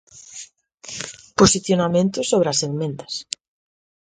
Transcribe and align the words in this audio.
Posicionamento 1.39 2.19
sobre 2.29 2.47
as 2.53 2.59
emendas. 2.71 3.13